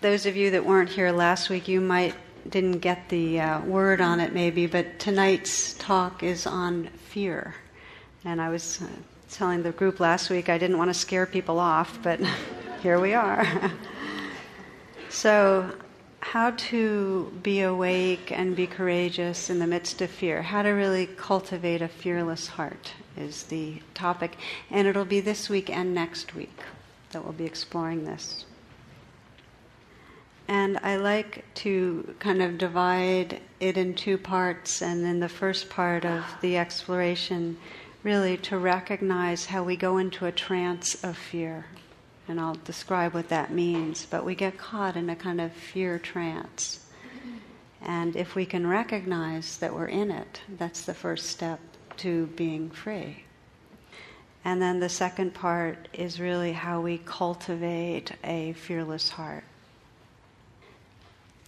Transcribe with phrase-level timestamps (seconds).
[0.00, 2.14] those of you that weren't here last week, you might
[2.48, 7.54] didn't get the uh, word on it maybe, but tonight's talk is on fear.
[8.24, 8.86] And I was uh,
[9.30, 12.20] telling the group last week I didn't want to scare people off, but
[12.82, 13.46] here we are.
[15.08, 15.70] so,
[16.20, 21.06] how to be awake and be courageous in the midst of fear, how to really
[21.06, 24.36] cultivate a fearless heart is the topic.
[24.70, 26.60] And it'll be this week and next week
[27.12, 28.44] that we'll be exploring this.
[30.50, 35.70] And I like to kind of divide it in two parts, and in the first
[35.70, 37.56] part of the exploration,
[38.02, 41.66] really to recognize how we go into a trance of fear.
[42.26, 46.00] And I'll describe what that means, but we get caught in a kind of fear
[46.00, 46.84] trance.
[47.80, 51.60] And if we can recognize that we're in it, that's the first step
[51.98, 53.22] to being free.
[54.44, 59.44] And then the second part is really how we cultivate a fearless heart.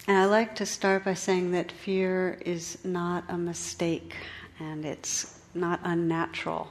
[0.09, 4.15] And I like to start by saying that fear is not a mistake
[4.59, 6.69] and it's not unnatural.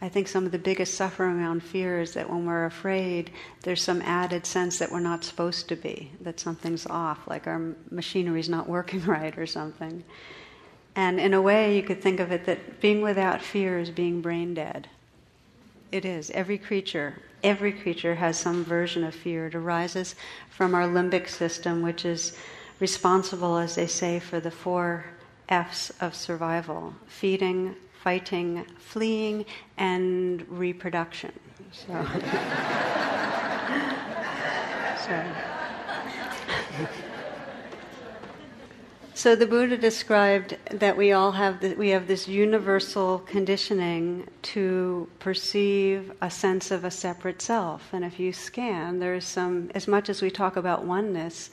[0.00, 3.30] I think some of the biggest suffering around fear is that when we're afraid,
[3.62, 7.74] there's some added sense that we're not supposed to be, that something's off, like our
[7.90, 10.02] machinery's not working right or something.
[10.96, 14.20] And in a way, you could think of it that being without fear is being
[14.20, 14.88] brain dead.
[15.92, 16.30] It is.
[16.32, 19.46] Every creature, every creature has some version of fear.
[19.46, 20.14] It arises
[20.50, 22.36] from our limbic system, which is
[22.80, 25.06] responsible, as they say, for the four
[25.48, 29.44] F's of survival feeding, fighting, fleeing,
[29.76, 31.32] and reproduction.
[31.72, 31.92] So.
[35.06, 35.24] so.
[39.16, 45.08] So the Buddha described that we all have the, we have this universal conditioning to
[45.20, 49.70] perceive a sense of a separate self, and if you scan, there's some.
[49.74, 51.50] As much as we talk about oneness,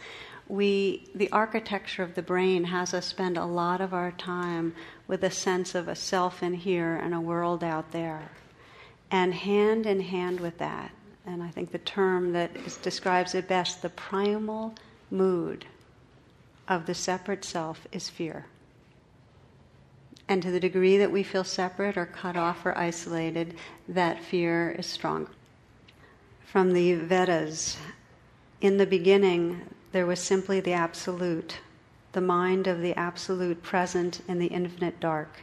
[0.53, 4.75] we, the architecture of the brain has us spend a lot of our time
[5.07, 8.29] with a sense of a self in here and a world out there.
[9.09, 10.91] And hand in hand with that,
[11.25, 14.75] and I think the term that is, describes it best, the primal
[15.09, 15.65] mood
[16.67, 18.45] of the separate self is fear.
[20.29, 23.55] And to the degree that we feel separate or cut off or isolated,
[23.87, 25.27] that fear is strong.
[26.45, 27.75] From the Vedas,
[28.61, 29.59] in the beginning,
[29.93, 31.59] there was simply the Absolute,
[32.11, 35.39] the mind of the Absolute present in the infinite dark.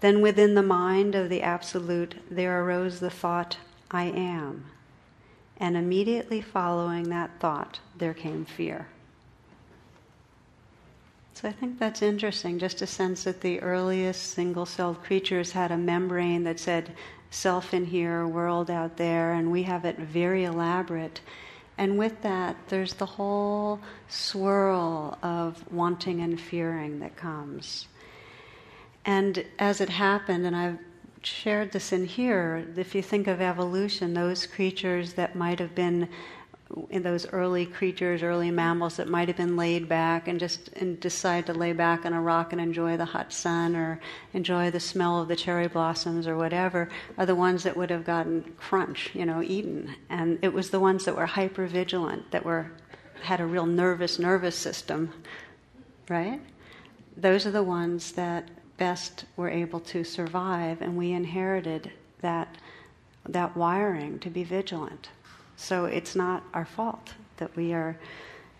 [0.00, 3.58] Then within the mind of the Absolute, there arose the thought,
[3.90, 4.64] I am.
[5.58, 8.88] And immediately following that thought, there came fear.
[11.34, 15.70] So I think that's interesting, just a sense that the earliest single celled creatures had
[15.70, 16.96] a membrane that said
[17.30, 21.20] self in here, world out there, and we have it very elaborate.
[21.78, 23.78] And with that, there's the whole
[24.08, 27.86] swirl of wanting and fearing that comes.
[29.04, 30.78] And as it happened, and I've
[31.22, 36.08] shared this in here, if you think of evolution, those creatures that might have been
[36.90, 41.00] in those early creatures, early mammals that might have been laid back and just and
[41.00, 44.00] decide to lay back on a rock and enjoy the hot sun or
[44.34, 48.04] enjoy the smell of the cherry blossoms or whatever, are the ones that would have
[48.04, 49.94] gotten crunch, you know, eaten.
[50.10, 52.70] And it was the ones that were hyper vigilant, that were
[53.22, 55.12] had a real nervous nervous system,
[56.08, 56.40] right?
[57.16, 62.56] Those are the ones that best were able to survive, and we inherited that
[63.26, 65.08] that wiring to be vigilant.
[65.58, 67.98] So it's not our fault that we are,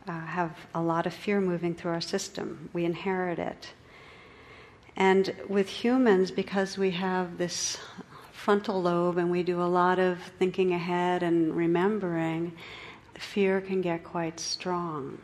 [0.08, 2.68] uh, have a lot of fear moving through our system.
[2.72, 3.68] We inherit it.
[4.96, 7.78] And with humans, because we have this
[8.32, 12.52] frontal lobe and we do a lot of thinking ahead and remembering,
[13.14, 15.18] fear can get quite strong.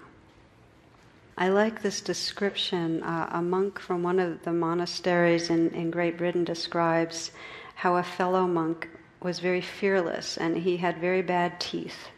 [1.36, 3.02] I like this description.
[3.02, 7.32] Uh, a monk from one of the monasteries in, in Great Britain describes
[7.74, 8.88] how a fellow monk
[9.24, 12.10] was very fearless and he had very bad teeth.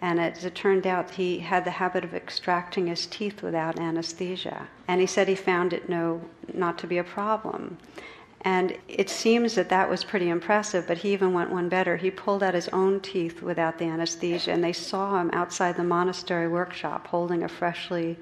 [0.00, 4.66] And as it turned out, he had the habit of extracting his teeth without anesthesia.
[4.88, 6.22] And he said he found it no,
[6.52, 7.78] not to be a problem.
[8.40, 11.96] And it seems that that was pretty impressive, but he even went one better.
[11.96, 15.84] He pulled out his own teeth without the anesthesia, and they saw him outside the
[15.84, 18.16] monastery workshop holding a freshly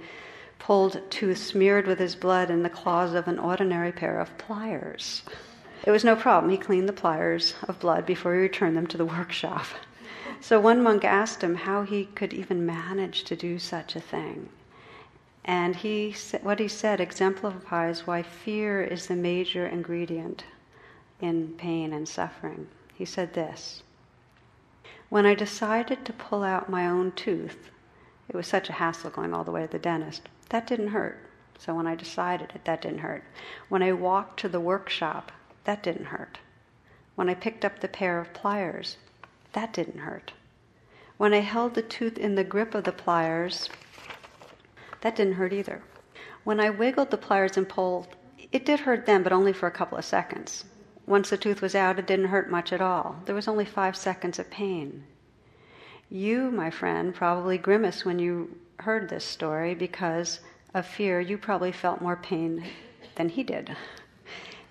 [0.59, 5.23] pulled tooth smeared with his blood in the claws of an ordinary pair of pliers.
[5.87, 6.51] It was no problem.
[6.51, 9.67] He cleaned the pliers of blood before he returned them to the workshop.
[10.41, 14.49] So one monk asked him how he could even manage to do such a thing.
[15.45, 20.45] And he, what he said exemplifies why fear is the major ingredient
[21.21, 22.67] in pain and suffering.
[22.95, 23.83] He said this
[25.11, 27.71] When I decided to pull out my own tooth,
[28.27, 30.31] It was such a hassle going all the way to the dentist.
[30.49, 31.19] That didn't hurt.
[31.59, 33.23] So when I decided it, that didn't hurt.
[33.69, 35.31] When I walked to the workshop,
[35.65, 36.39] that didn't hurt.
[37.15, 38.97] When I picked up the pair of pliers,
[39.53, 40.33] that didn't hurt.
[41.17, 43.71] When I held the tooth in the grip of the pliers,
[45.01, 45.83] that didn't hurt either.
[46.43, 48.09] When I wiggled the pliers and pulled,
[48.51, 50.65] it did hurt then, but only for a couple of seconds.
[51.07, 53.17] Once the tooth was out, it didn't hurt much at all.
[53.25, 55.05] There was only five seconds of pain.
[56.09, 60.41] You, my friend, probably grimaced when you heard this story because
[60.75, 61.21] of fear.
[61.21, 62.65] You probably felt more pain
[63.17, 63.77] than he did.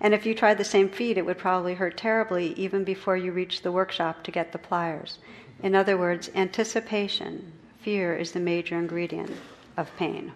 [0.04, 3.32] And if you tried the same feat, it would probably hurt terribly even before you
[3.32, 5.18] reached the workshop to get the pliers.
[5.62, 9.32] In other words, anticipation, fear, is the major ingredient
[9.78, 10.32] of pain.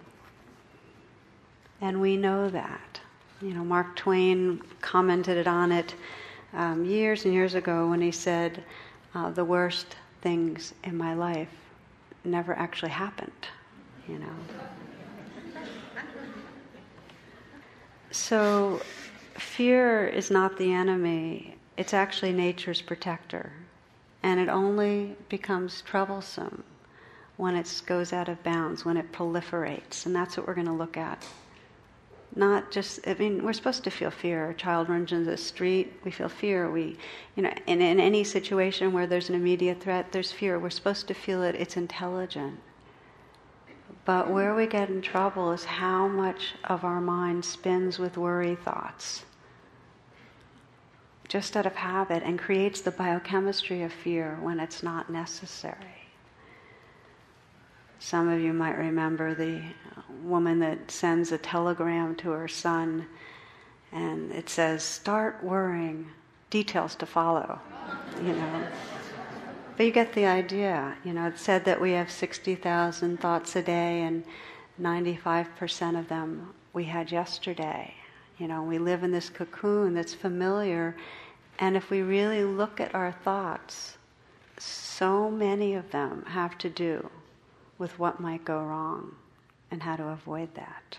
[1.83, 2.99] And we know that.
[3.43, 5.95] You know, Mark Twain commented on it
[6.55, 8.65] um, years and years ago when he said,
[9.15, 11.53] uh, The worst things in my life
[12.25, 13.47] never actually happened,
[14.09, 14.35] you know.
[18.11, 18.81] So,
[19.41, 23.53] fear is not the enemy, it's actually nature's protector.
[24.23, 26.65] And it only becomes troublesome
[27.37, 30.07] when it goes out of bounds, when it proliferates.
[30.07, 31.25] And that's what we're going to look at.
[32.35, 34.51] Not just, I mean, we're supposed to feel fear.
[34.51, 36.71] A child runs into the street, we feel fear.
[36.71, 36.99] We,
[37.37, 40.59] you know, and in any situation where there's an immediate threat, there's fear.
[40.59, 42.59] We're supposed to feel it, it's intelligent.
[44.05, 48.57] But where we get in trouble is how much of our mind spins with worry
[48.57, 49.25] thoughts
[51.29, 55.77] just out of habit and creates the biochemistry of fear when it's not necessary.
[57.99, 59.61] Some of you might remember the
[60.23, 63.07] woman that sends a telegram to her son
[63.93, 66.09] and it says, Start worrying,
[66.51, 67.59] details to follow,
[68.23, 68.67] you know.
[69.77, 70.97] But you get the idea.
[71.05, 74.25] You know, it said that we have 60,000 thoughts a day and
[74.81, 77.95] 95% of them we had yesterday.
[78.39, 80.97] You know, we live in this cocoon that's familiar,
[81.59, 83.99] and if we really look at our thoughts,
[84.59, 87.11] so many of them have to do
[87.79, 89.17] with what might go wrong
[89.71, 90.99] and how to avoid that.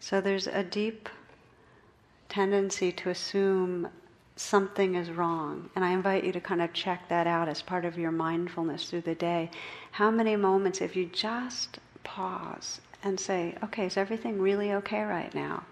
[0.00, 1.08] So there's a deep
[2.28, 3.88] tendency to assume
[4.36, 5.68] something is wrong.
[5.74, 8.88] And I invite you to kind of check that out as part of your mindfulness
[8.88, 9.50] through the day.
[9.92, 15.34] How many moments, if you just pause and say, okay, is everything really okay right
[15.34, 15.64] now?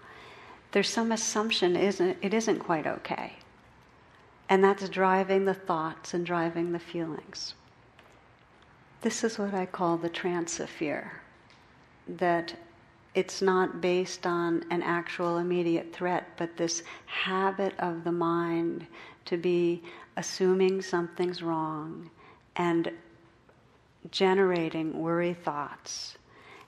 [0.71, 3.33] There's some assumption isn't, it isn't quite okay.
[4.49, 7.53] And that's driving the thoughts and driving the feelings.
[9.01, 11.21] This is what I call the trance of fear.
[12.07, 12.53] That
[13.13, 18.85] it's not based on an actual immediate threat, but this habit of the mind
[19.25, 19.83] to be
[20.15, 22.09] assuming something's wrong
[22.55, 22.91] and
[24.11, 26.17] generating worry thoughts,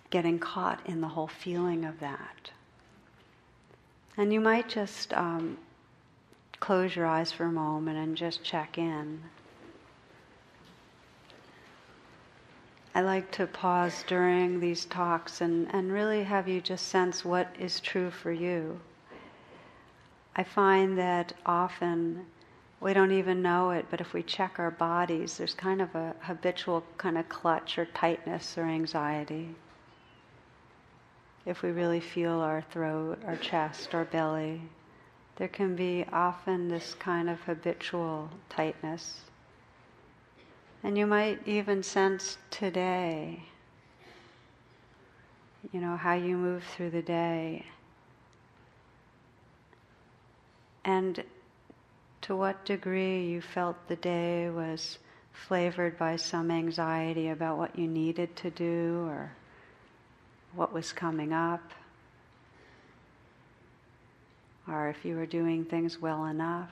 [0.10, 2.52] getting caught in the whole feeling of that.
[4.20, 5.58] And you might just um,
[6.60, 9.22] close your eyes for a moment and just check in.
[12.94, 17.56] I like to pause during these talks and, and really have you just sense what
[17.58, 18.82] is true for you.
[20.36, 22.26] I find that often
[22.82, 26.14] we don't even know it, but if we check our bodies, there's kind of a
[26.20, 29.56] habitual kind of clutch or tightness or anxiety.
[31.46, 34.62] If we really feel our throat, our chest, our belly,
[35.38, 39.22] there can be often this kind of habitual tightness.
[40.84, 43.44] And you might even sense today,
[45.72, 47.66] you know, how you move through the day.
[50.84, 51.24] And
[52.22, 55.00] to what degree you felt the day was
[55.32, 59.32] flavored by some anxiety about what you needed to do or
[60.56, 61.72] what was coming up,
[64.68, 66.72] or if you were doing things well enough.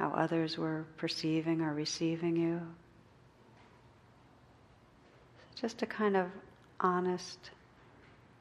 [0.00, 2.58] how others were perceiving or receiving you.
[5.54, 6.28] Just a kind of
[6.80, 7.50] honest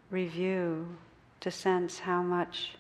[0.10, 0.88] review
[1.42, 2.76] to sense how much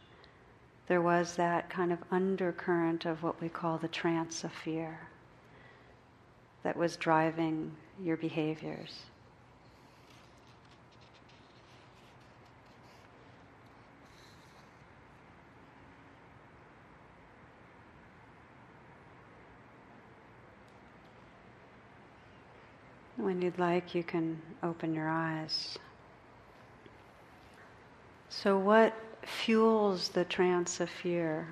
[0.88, 4.98] there was that kind of undercurrent of what we call the trance of fear
[6.64, 9.00] that was driving your behaviors.
[23.18, 25.78] When you'd like, you can open your eyes.
[28.30, 31.48] So, what fuels the trance of fear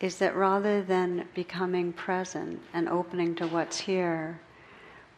[0.00, 4.40] is that rather than becoming present and opening to what's here,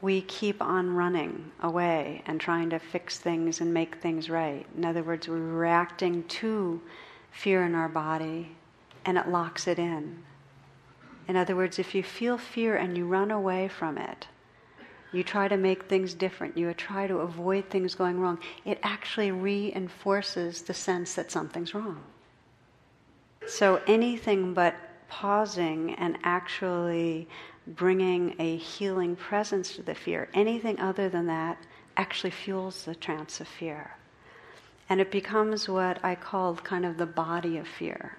[0.01, 4.65] we keep on running away and trying to fix things and make things right.
[4.77, 6.81] In other words, we're reacting to
[7.33, 8.53] fear in our body
[9.05, 10.23] and it locks it in.
[11.27, 14.29] In other words, if you feel fear and you run away from it,
[15.13, 19.31] you try to make things different, you try to avoid things going wrong, it actually
[19.31, 22.01] reinforces the sense that something's wrong.
[23.47, 24.75] So anything but
[25.09, 27.27] pausing and actually
[27.75, 31.59] bringing a healing presence to the fear, anything other than that
[31.97, 33.91] actually fuels the trance of fear.
[34.89, 38.17] And it becomes what I called kind of the body of fear.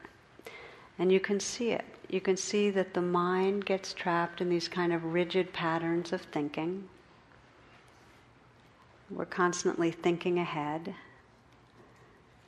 [1.00, 1.86] And you can see it.
[2.10, 6.22] You can see that the mind gets trapped in these kind of rigid patterns of
[6.22, 6.88] thinking.
[9.10, 10.94] We're constantly thinking ahead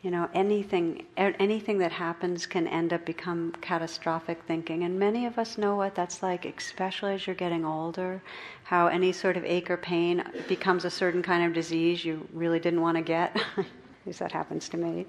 [0.02, 4.84] you know anything anything that happens can end up become catastrophic thinking.
[4.84, 8.22] And many of us know what that's like especially as you're getting older
[8.64, 12.60] how any sort of ache or pain becomes a certain kind of disease you really
[12.60, 13.36] didn't want to get.
[13.58, 13.66] At
[14.06, 15.06] least that happens to me.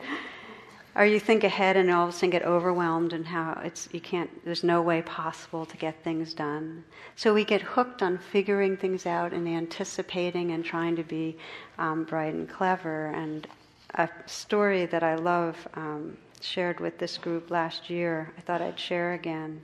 [0.95, 4.01] Or you think ahead and all of a sudden get overwhelmed and how it's you
[4.01, 6.85] can't there's no way possible to get things done.
[7.17, 11.39] So we get hooked on figuring things out and anticipating and trying to be
[11.79, 13.47] um, bright and clever and
[13.95, 18.33] a story that I love um, shared with this group last year.
[18.37, 19.63] I thought I'd share again.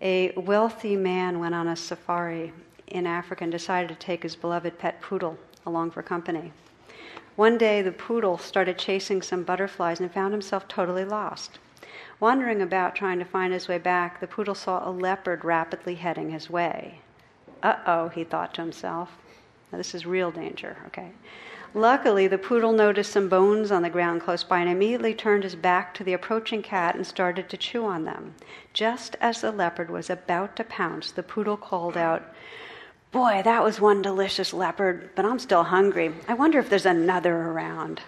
[0.00, 2.52] A wealthy man went on a safari
[2.86, 6.52] in Africa and decided to take his beloved pet poodle along for company.
[7.36, 11.58] One day, the poodle started chasing some butterflies and found himself totally lost.
[12.20, 16.30] Wandering about trying to find his way back, the poodle saw a leopard rapidly heading
[16.30, 17.00] his way.
[17.62, 19.10] Uh oh, he thought to himself.
[19.70, 21.12] Now, this is real danger, okay?
[21.74, 25.54] Luckily, the poodle noticed some bones on the ground close by and immediately turned his
[25.54, 28.34] back to the approaching cat and started to chew on them.
[28.72, 32.22] Just as the leopard was about to pounce, the poodle called out,
[33.10, 36.12] Boy, that was one delicious leopard, but I'm still hungry.
[36.26, 38.02] I wonder if there's another around.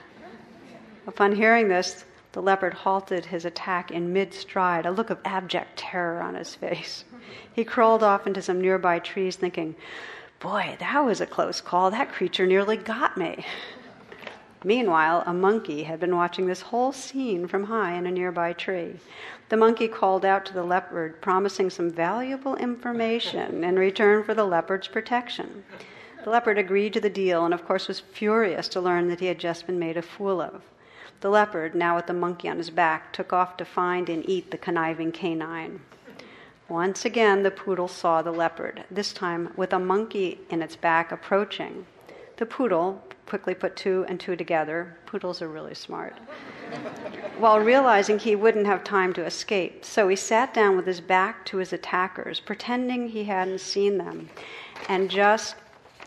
[1.07, 5.79] Upon hearing this, the leopard halted his attack in mid stride, a look of abject
[5.79, 7.05] terror on his face.
[7.53, 9.75] He crawled off into some nearby trees, thinking,
[10.41, 11.91] Boy, that was a close call.
[11.91, 13.45] That creature nearly got me.
[14.65, 18.97] Meanwhile, a monkey had been watching this whole scene from high in a nearby tree.
[19.51, 24.47] The monkey called out to the leopard, promising some valuable information in return for the
[24.47, 25.63] leopard's protection.
[26.25, 29.27] The leopard agreed to the deal and, of course, was furious to learn that he
[29.27, 30.63] had just been made a fool of.
[31.21, 34.51] The leopard, now with the monkey on his back, took off to find and eat
[34.51, 35.83] the conniving canine.
[36.71, 41.11] Once again, the poodle saw the leopard, this time with a monkey in its back
[41.11, 41.85] approaching.
[42.37, 44.97] The poodle quickly put two and two together.
[45.05, 46.17] Poodles are really smart.
[47.39, 51.45] While realizing he wouldn't have time to escape, so he sat down with his back
[51.47, 54.31] to his attackers, pretending he hadn't seen them.
[54.89, 55.57] And just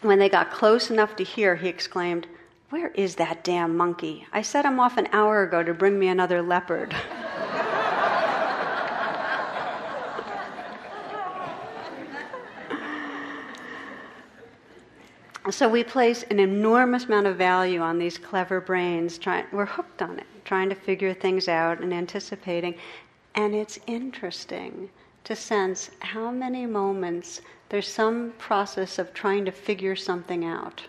[0.02, 2.26] when they got close enough to hear, he exclaimed,
[2.70, 4.28] Where is that damn monkey?
[4.32, 6.96] I set him off an hour ago to bring me another leopard.
[15.54, 19.18] so we place an enormous amount of value on these clever brains.
[19.18, 22.76] Try, we're hooked on it, trying to figure things out and anticipating.
[23.36, 24.90] And it's interesting
[25.24, 30.84] to sense how many moments there's some process of trying to figure something out.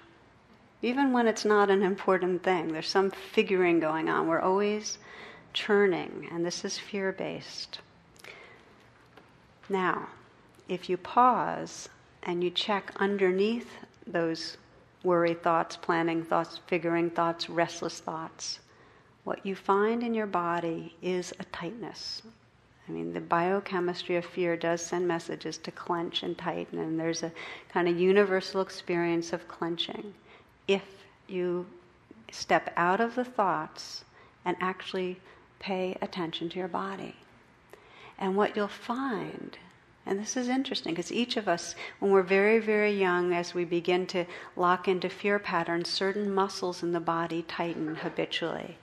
[0.82, 4.28] Even when it's not an important thing, there's some figuring going on.
[4.28, 4.98] We're always
[5.52, 7.80] churning, and this is fear based.
[9.68, 10.08] Now,
[10.68, 11.88] if you pause
[12.22, 13.68] and you check underneath
[14.06, 14.56] those
[15.02, 18.60] worry thoughts, planning thoughts, figuring thoughts, restless thoughts.
[19.24, 22.22] What you find in your body is a tightness.
[22.88, 27.22] I mean, the biochemistry of fear does send messages to clench and tighten, and there's
[27.22, 27.32] a
[27.70, 30.12] kind of universal experience of clenching.
[30.68, 30.84] If
[31.26, 31.66] you
[32.30, 34.04] step out of the thoughts
[34.44, 35.18] and actually
[35.58, 37.14] pay attention to your body.
[38.18, 39.56] And what you'll find
[40.06, 43.64] and this is interesting because each of us, when we're very, very young, as we
[43.64, 48.76] begin to lock into fear patterns, certain muscles in the body tighten habitually.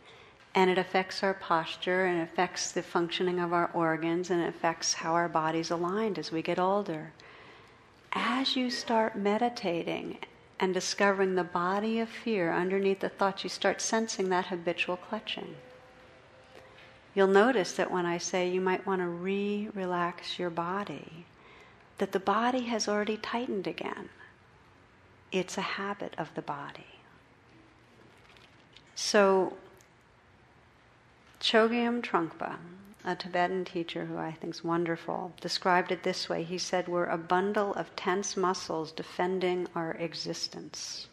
[0.55, 4.95] And it affects our posture and affects the functioning of our organs and it affects
[4.95, 7.13] how our body's aligned as we get older.
[8.13, 10.17] As you start meditating
[10.59, 15.55] and discovering the body of fear underneath the thoughts, you start sensing that habitual clutching.
[17.13, 21.25] You'll notice that when I say you might want to re relax your body,
[21.97, 24.09] that the body has already tightened again.
[25.31, 26.85] It's a habit of the body.
[28.95, 29.57] So,
[31.39, 32.57] Chogyam Trungpa
[33.03, 36.43] a Tibetan teacher who I think is wonderful, described it this way.
[36.43, 41.07] He said, We're a bundle of tense muscles defending our existence.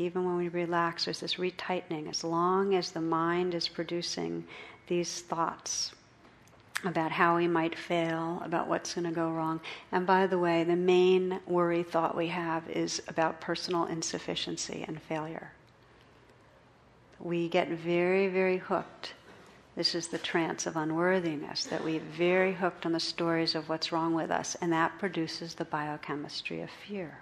[0.00, 4.46] Even when we relax, there's this retightening as long as the mind is producing
[4.86, 5.92] these thoughts
[6.86, 9.60] about how we might fail, about what's going to go wrong.
[9.92, 15.02] And by the way, the main worry thought we have is about personal insufficiency and
[15.02, 15.52] failure.
[17.18, 19.12] We get very, very hooked.
[19.76, 23.68] This is the trance of unworthiness, that we get very hooked on the stories of
[23.68, 27.18] what's wrong with us, and that produces the biochemistry of fear.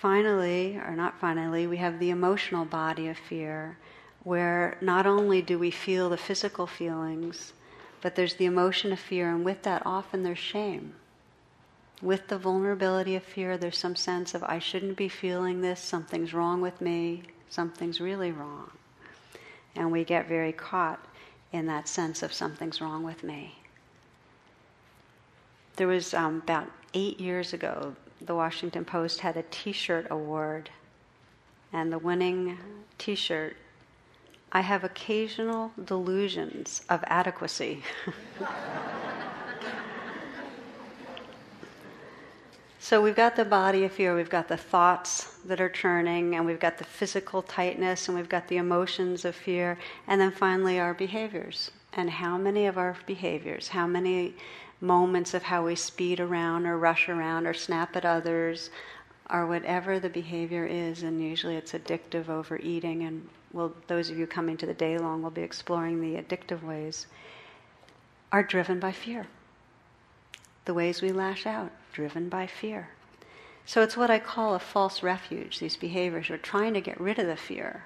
[0.00, 3.78] Finally, or not finally, we have the emotional body of fear
[4.24, 7.54] where not only do we feel the physical feelings,
[8.02, 10.92] but there's the emotion of fear, and with that, often there's shame.
[12.02, 16.34] With the vulnerability of fear, there's some sense of, I shouldn't be feeling this, something's
[16.34, 18.70] wrong with me, something's really wrong.
[19.74, 21.02] And we get very caught
[21.52, 23.54] in that sense of something's wrong with me.
[25.76, 30.70] There was um, about eight years ago, the Washington Post had a t shirt award,
[31.72, 32.58] and the winning
[32.98, 33.56] t shirt
[34.52, 37.82] I have occasional delusions of adequacy.
[42.78, 46.46] so we've got the body of fear, we've got the thoughts that are churning, and
[46.46, 50.78] we've got the physical tightness, and we've got the emotions of fear, and then finally
[50.78, 51.70] our behaviors.
[51.92, 54.34] And how many of our behaviors, how many
[54.80, 58.70] moments of how we speed around or rush around or snap at others
[59.30, 64.26] or whatever the behavior is, and usually it's addictive overeating and well, those of you
[64.26, 67.06] coming to the day long will be exploring the addictive ways,
[68.30, 69.26] are driven by fear.
[70.66, 72.90] The ways we lash out, driven by fear.
[73.64, 76.28] So it's what I call a false refuge, these behaviors.
[76.28, 77.84] We're trying to get rid of the fear,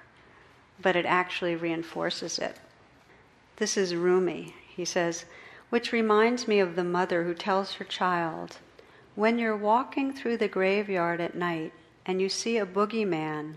[0.81, 2.57] but it actually reinforces it.
[3.55, 4.53] This is Rumi.
[4.75, 5.25] He says,
[5.71, 8.57] which reminds me of the mother who tells her child,
[9.15, 11.71] when you're walking through the graveyard at night
[12.05, 13.53] and you see a boogeyman,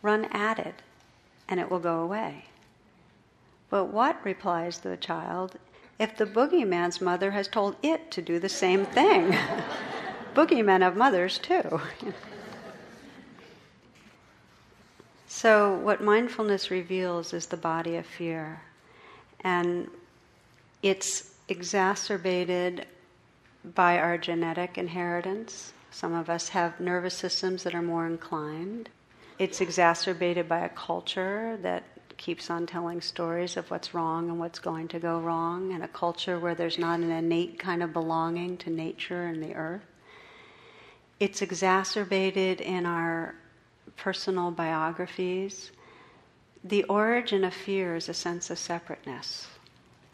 [0.00, 0.76] run at it
[1.46, 2.46] and it will go away.
[3.68, 5.58] But what, replies the child,
[5.98, 9.36] if the boogeyman's mother has told it to do the same thing?
[10.34, 11.82] Boogeymen have mothers too.
[15.26, 18.62] so, what mindfulness reveals is the body of fear.
[19.40, 19.90] And
[20.82, 22.86] it's exacerbated
[23.74, 25.72] by our genetic inheritance.
[25.90, 28.88] Some of us have nervous systems that are more inclined.
[29.38, 31.84] It's exacerbated by a culture that
[32.16, 35.88] keeps on telling stories of what's wrong and what's going to go wrong, and a
[35.88, 39.86] culture where there's not an innate kind of belonging to nature and the earth.
[41.20, 43.34] It's exacerbated in our
[43.96, 45.70] personal biographies.
[46.64, 49.46] The origin of fear is a sense of separateness.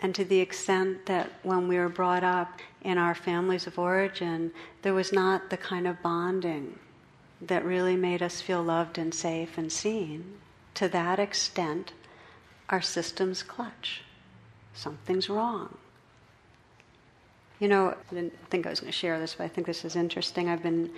[0.05, 4.53] And to the extent that when we were brought up in our families of origin,
[4.83, 6.79] there was not the kind of bonding
[7.41, 10.35] that really made us feel loved and safe and seen,
[10.75, 11.95] to that extent,
[12.69, 14.03] our systems clutch.
[14.75, 15.75] Something's wrong.
[17.59, 19.87] You know, I didn't think I was going to share this, but I think this
[19.87, 20.51] is interesting.
[20.51, 20.91] I've been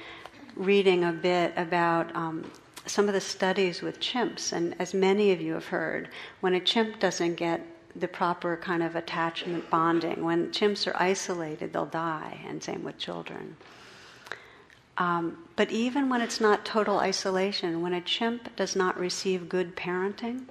[0.56, 2.50] reading a bit about um,
[2.86, 6.08] some of the studies with chimps, and as many of you have heard,
[6.40, 7.64] when a chimp doesn't get
[7.98, 12.98] the proper kind of attachment bonding, when chimps are isolated, they'll die, and same with
[12.98, 13.56] children.
[14.98, 19.76] Um, but even when it's not total isolation, when a chimp does not receive good
[19.76, 20.46] parenting,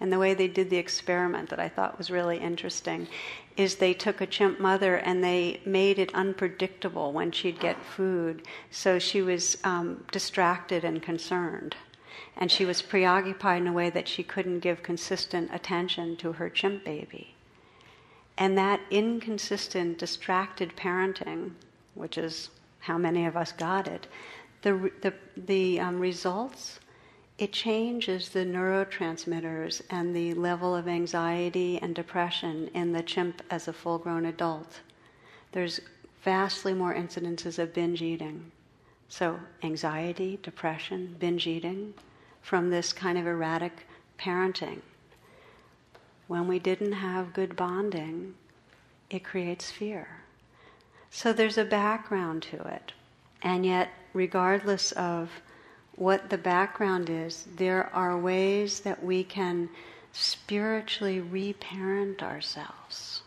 [0.00, 3.08] and the way they did the experiment that I thought was really interesting
[3.56, 8.42] is they took a chimp mother and they made it unpredictable when she'd get food.
[8.70, 11.76] So she was um, distracted and concerned.
[12.36, 16.50] And she was preoccupied in a way that she couldn't give consistent attention to her
[16.50, 17.34] chimp baby.
[18.36, 21.52] And that inconsistent, distracted parenting,
[21.94, 22.50] which is
[22.80, 24.06] how many of us got it,
[24.62, 26.78] the, the, the um, results,
[27.38, 33.68] it changes the neurotransmitters and the level of anxiety and depression in the chimp as
[33.68, 34.80] a full grown adult.
[35.52, 35.80] There's
[36.22, 38.50] vastly more incidences of binge eating.
[39.08, 41.94] So, anxiety, depression, binge eating
[42.46, 43.72] from this kind of erratic
[44.20, 44.78] parenting.
[46.28, 48.34] When we didn't have good bonding,
[49.10, 50.06] it creates fear.
[51.10, 52.92] So there's a background to it.
[53.42, 55.28] And yet, regardless of
[55.96, 59.68] what the background is, there are ways that we can
[60.12, 63.22] spiritually reparent ourselves.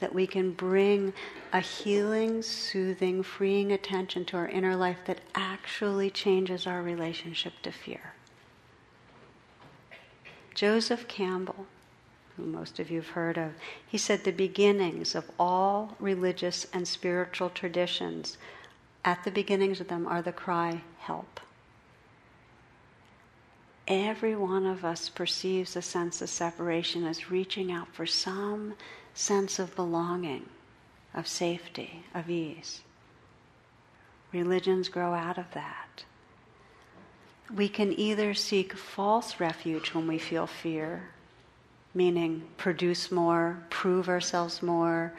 [0.00, 1.14] That we can bring
[1.54, 7.72] a healing, soothing, freeing attention to our inner life that actually changes our relationship to
[7.72, 8.12] fear.
[10.54, 11.66] Joseph Campbell,
[12.36, 13.52] who most of you have heard of,
[13.86, 18.38] he said the beginnings of all religious and spiritual traditions,
[19.04, 21.40] at the beginnings of them, are the cry, help.
[23.88, 28.74] Every one of us perceives a sense of separation as reaching out for some
[29.12, 30.48] sense of belonging,
[31.12, 32.82] of safety, of ease.
[34.32, 36.04] Religions grow out of that.
[37.54, 41.10] We can either seek false refuge when we feel fear,
[41.94, 45.12] meaning produce more, prove ourselves more,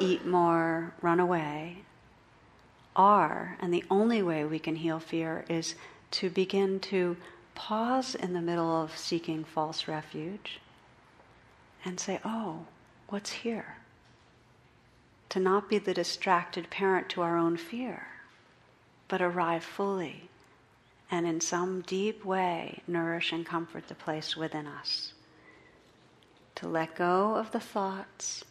[0.00, 1.78] eat more, run away.
[2.96, 5.74] Or, and the only way we can heal fear is
[6.12, 7.16] to begin to
[7.54, 10.60] pause in the middle of seeking false refuge
[11.84, 12.66] and say, oh,
[13.08, 13.76] what's here?
[15.30, 18.08] To not be the distracted parent to our own fear
[19.10, 20.29] but arrive fully
[21.10, 25.12] and in some deep way nourish and comfort the place within us.
[26.56, 28.44] To let go of the thoughts,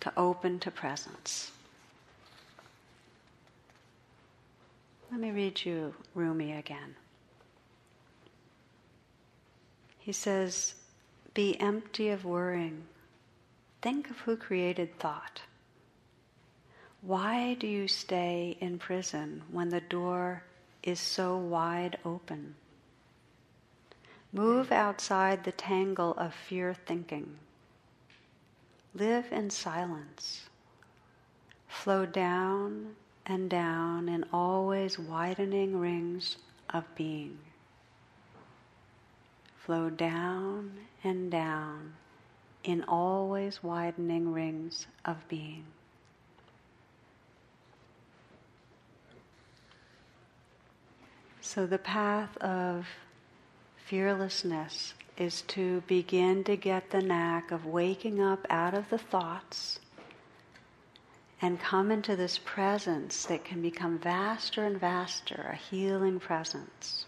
[0.00, 1.50] to open to presence.
[5.10, 6.94] Let me read you Rumi again.
[9.98, 10.74] He says,
[11.34, 12.84] Be empty of worrying.
[13.82, 15.42] Think of who created thought.
[17.00, 20.42] Why do you stay in prison when the door
[20.88, 22.54] is so wide open?
[24.32, 27.36] Move outside the tangle of fear thinking.
[28.94, 30.48] Live in silence.
[31.66, 32.94] Flow down
[33.26, 36.38] and down in always widening rings
[36.70, 37.36] of being.
[39.58, 40.72] Flow down
[41.04, 41.92] and down
[42.64, 45.64] in always widening rings of being.
[51.48, 52.86] So, the path of
[53.78, 59.80] fearlessness is to begin to get the knack of waking up out of the thoughts
[61.40, 67.06] and come into this presence that can become vaster and vaster, a healing presence.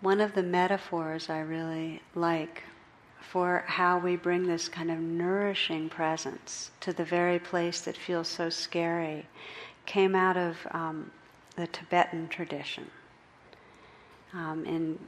[0.00, 2.62] One of the metaphors I really like
[3.18, 8.28] for how we bring this kind of nourishing presence to the very place that feels
[8.28, 9.26] so scary
[9.88, 11.10] came out of um,
[11.56, 12.86] the Tibetan tradition.
[14.34, 14.98] Um, in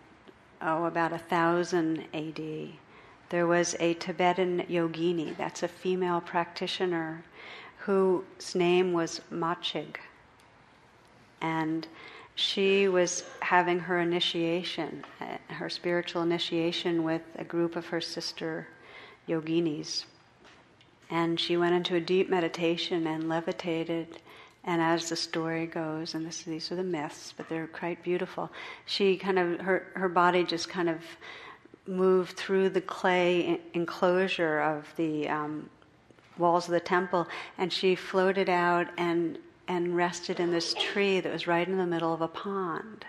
[0.63, 2.79] oh, about a thousand A.D.,
[3.29, 7.23] there was a Tibetan yogini, that's a female practitioner,
[7.81, 9.97] whose name was Machig.
[11.43, 11.87] And
[12.35, 18.67] she was having her initiation, uh, her spiritual initiation, with a group of her sister
[19.29, 20.07] yoginis.
[21.11, 24.21] And she went into a deep meditation and levitated
[24.65, 28.51] and as the story goes, and this, these are the myths, but they're quite beautiful,
[28.87, 30.99] she kind of, her, her body just kind of
[31.87, 35.69] moved through the clay enclosure of the um,
[36.39, 37.27] walls of the temple,
[37.59, 41.87] and she floated out and, and rested in this tree that was right in the
[41.87, 43.05] middle of a pond.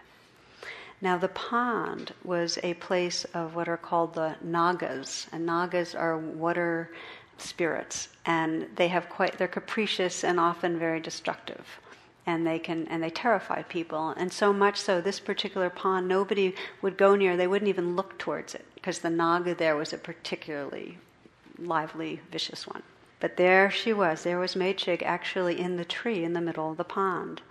[1.02, 6.18] Now, the pond was a place of what are called the nagas, and nagas are
[6.18, 6.92] water
[7.42, 11.66] spirits, and they have quite they're capricious and often very destructive,
[12.26, 14.10] and they can and they terrify people.
[14.10, 17.38] And so much so, this particular pond, nobody would go near.
[17.38, 20.98] They wouldn't even look towards it because the naga there was a particularly
[21.58, 22.84] lively, vicious one.
[23.20, 24.24] But there she was.
[24.24, 27.42] There was Machig actually in the tree in the middle of the pond.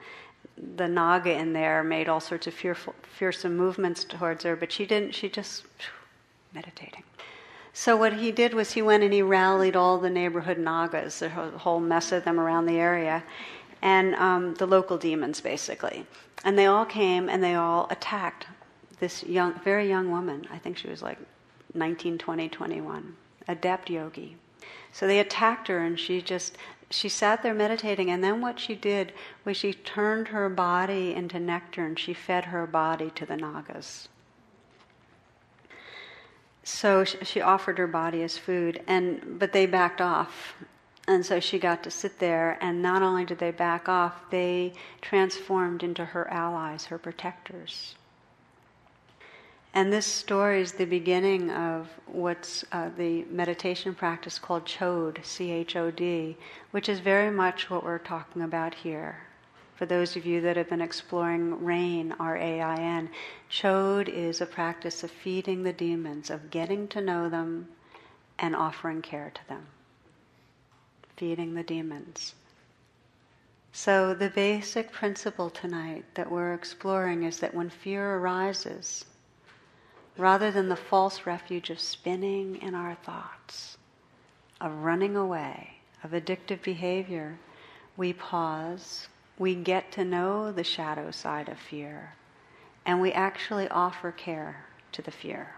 [0.77, 4.85] The naga in there made all sorts of fearful, fearsome movements towards her, but she
[4.85, 5.15] didn't.
[5.15, 5.65] She just
[6.53, 7.05] meditating.
[7.73, 11.29] So what he did was he went and he rallied all the neighborhood nagas, the
[11.29, 13.23] whole mess of them around the area,
[13.81, 16.07] and um, the local demons basically.
[16.45, 18.47] And they all came and they all attacked
[18.99, 20.47] this young, very young woman.
[20.51, 21.19] I think she was like
[21.75, 23.17] 19, 20, 21,
[23.49, 24.37] adept yogi.
[24.93, 26.57] So they attacked her and she just
[26.91, 29.13] she sat there meditating and then what she did
[29.45, 34.09] was she turned her body into nectar and she fed her body to the nagas.
[36.71, 40.55] So she offered her body as food, and but they backed off,
[41.07, 42.57] and so she got to sit there.
[42.61, 47.97] And not only did they back off, they transformed into her allies, her protectors.
[49.75, 55.51] And this story is the beginning of what's uh, the meditation practice called Chod, C
[55.51, 56.37] H O D,
[56.71, 59.19] which is very much what we're talking about here.
[59.81, 63.09] For those of you that have been exploring RAIN, R A I N,
[63.49, 67.67] Chod is a practice of feeding the demons, of getting to know them
[68.39, 69.69] and offering care to them.
[71.17, 72.35] Feeding the demons.
[73.73, 79.07] So, the basic principle tonight that we're exploring is that when fear arises,
[80.19, 83.79] rather than the false refuge of spinning in our thoughts,
[84.61, 87.39] of running away, of addictive behavior,
[87.97, 89.09] we pause,
[89.41, 92.13] we get to know the shadow side of fear,
[92.85, 95.55] and we actually offer care to the fear.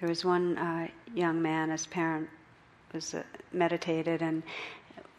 [0.00, 2.30] There was one uh, young man, his parent
[2.94, 3.22] was uh,
[3.52, 4.42] meditated, and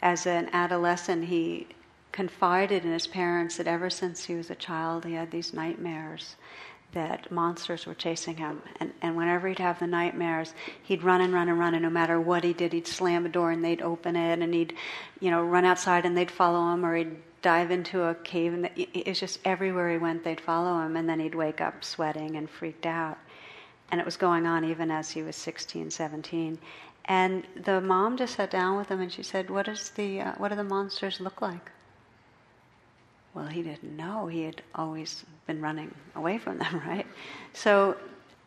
[0.01, 1.67] as an adolescent, he
[2.11, 6.35] confided in his parents that ever since he was a child, he had these nightmares
[6.93, 8.61] that monsters were chasing him.
[8.79, 11.89] And, and whenever he'd have the nightmares, he'd run and run and run, and no
[11.89, 14.73] matter what he did, he'd slam a door and they'd open it, and he'd,
[15.19, 18.69] you know, run outside and they'd follow him, or he'd dive into a cave, and
[18.75, 22.35] it was just everywhere he went, they'd follow him, and then he'd wake up sweating
[22.35, 23.17] and freaked out.
[23.91, 26.59] And it was going on even as he was 16, 17.
[27.05, 30.33] And the mom just sat down with him and she said, what, is the uh,
[30.37, 31.71] what do the monsters look like?"
[33.33, 34.27] Well, he didn't know.
[34.27, 37.07] He had always been running away from them, right?
[37.53, 37.97] So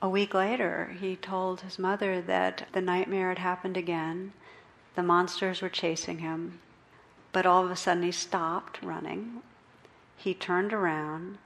[0.00, 4.32] a week later, he told his mother that the nightmare had happened again.
[4.96, 6.60] The monsters were chasing him.
[7.32, 9.42] But all of a sudden, he stopped running.
[10.16, 11.38] He turned around.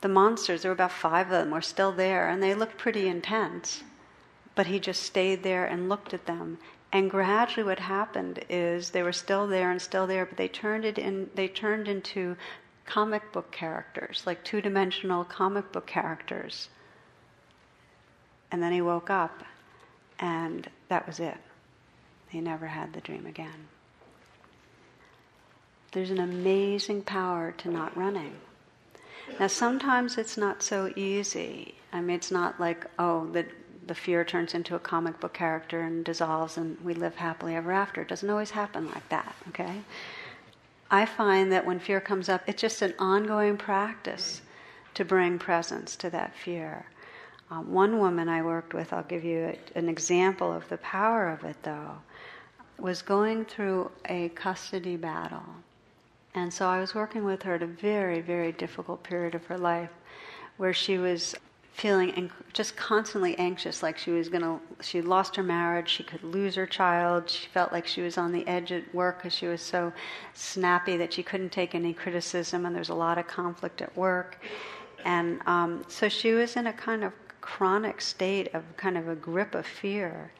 [0.00, 3.08] The monsters, there were about five of them, were still there, and they looked pretty
[3.08, 3.82] intense.
[4.54, 6.58] But he just stayed there and looked at them
[6.94, 10.84] and gradually, what happened is they were still there and still there, but they turned
[10.84, 11.28] it in.
[11.34, 12.36] They turned into
[12.86, 16.68] comic book characters, like two-dimensional comic book characters.
[18.52, 19.42] And then he woke up,
[20.20, 21.36] and that was it.
[22.28, 23.66] He never had the dream again.
[25.90, 28.34] There's an amazing power to not running.
[29.40, 31.74] Now, sometimes it's not so easy.
[31.92, 33.46] I mean, it's not like, oh, the
[33.86, 37.72] the fear turns into a comic book character and dissolves and we live happily ever
[37.72, 38.02] after.
[38.02, 39.82] It doesn't always happen like that, okay?
[40.90, 44.42] I find that when fear comes up, it's just an ongoing practice
[44.94, 46.86] to bring presence to that fear.
[47.50, 51.28] Um, one woman I worked with, I'll give you a, an example of the power
[51.28, 51.98] of it though,
[52.78, 55.44] was going through a custody battle.
[56.34, 59.58] And so I was working with her at a very, very difficult period of her
[59.58, 59.90] life
[60.56, 61.34] where she was
[61.74, 66.22] feeling just constantly anxious, like she was going to, she lost her marriage, she could
[66.22, 67.28] lose her child.
[67.28, 69.92] She felt like she was on the edge at work because she was so
[70.34, 74.40] snappy that she couldn't take any criticism, and there's a lot of conflict at work.
[75.04, 79.16] And um, so she was in a kind of chronic state of kind of a
[79.16, 80.30] grip of fear.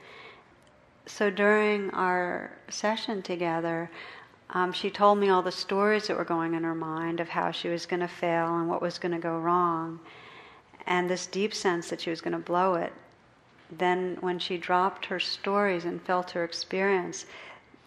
[1.07, 3.91] So during our session together,
[4.51, 7.51] um, she told me all the stories that were going in her mind of how
[7.51, 9.99] she was going to fail and what was going to go wrong
[10.87, 12.93] and this deep sense that she was going to blow it.
[13.71, 17.27] Then, when she dropped her stories and felt her experience,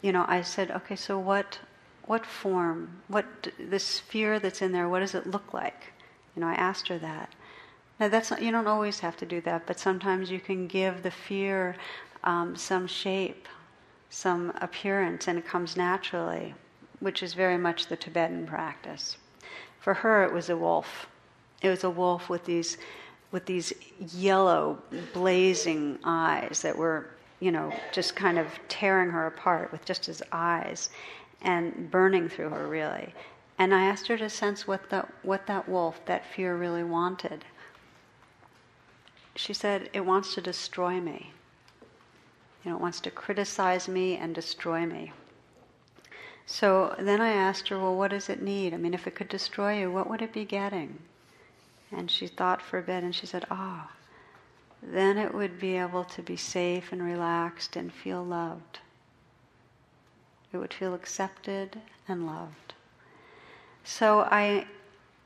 [0.01, 1.59] you know, I said, okay, so what,
[2.05, 3.25] what form, what
[3.59, 5.93] this fear that's in there, what does it look like?
[6.35, 7.33] You know, I asked her that.
[7.99, 11.03] Now, that's not, you don't always have to do that, but sometimes you can give
[11.03, 11.75] the fear
[12.23, 13.47] um, some shape,
[14.09, 16.53] some appearance, and it comes naturally,
[16.99, 19.17] which is very much the Tibetan practice.
[19.79, 21.07] For her, it was a wolf
[21.61, 22.77] it was a wolf with these
[23.31, 23.73] with these
[24.13, 24.77] yellow
[25.13, 27.07] blazing eyes that were
[27.39, 30.89] you know just kind of tearing her apart with just his eyes
[31.41, 33.13] and burning through her really.
[33.59, 37.43] And i asked her to sense what that what that wolf that fear really wanted.
[39.35, 41.33] She said it wants to destroy me.
[42.63, 45.11] You know it wants to criticize me and destroy me.
[46.45, 48.73] So then i asked her well what does it need?
[48.73, 50.99] I mean if it could destroy you what would it be getting
[51.91, 53.91] and she thought for a bit and she said, Ah,
[54.81, 58.79] then it would be able to be safe and relaxed and feel loved.
[60.51, 62.73] It would feel accepted and loved.
[63.83, 64.65] So I,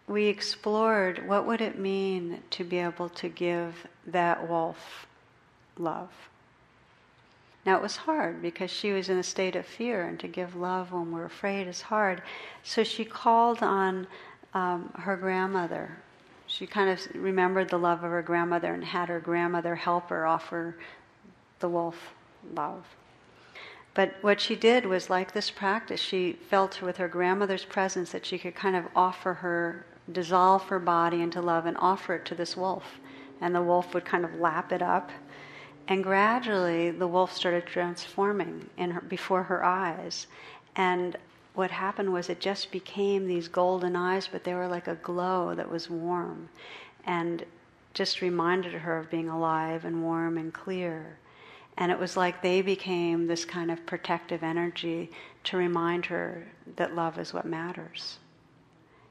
[0.07, 5.07] we explored what would it mean to be able to give that wolf
[5.77, 6.09] love.
[7.65, 10.55] Now it was hard because she was in a state of fear, and to give
[10.55, 12.23] love when we're afraid is hard.
[12.63, 14.07] So she called on
[14.53, 15.97] um, her grandmother,
[16.51, 20.27] she kind of remembered the love of her grandmother and had her grandmother help her
[20.27, 20.75] offer
[21.61, 22.13] the wolf
[22.53, 22.85] love.
[23.93, 26.01] But what she did was like this practice.
[26.01, 30.79] She felt with her grandmother's presence that she could kind of offer her, dissolve her
[30.79, 32.99] body into love and offer it to this wolf.
[33.39, 35.09] And the wolf would kind of lap it up.
[35.87, 40.27] And gradually, the wolf started transforming in her, before her eyes.
[40.75, 41.15] And
[41.53, 45.53] what happened was it just became these golden eyes, but they were like a glow
[45.55, 46.49] that was warm
[47.05, 47.45] and
[47.93, 51.17] just reminded her of being alive and warm and clear.
[51.77, 55.11] And it was like they became this kind of protective energy
[55.45, 58.19] to remind her that love is what matters.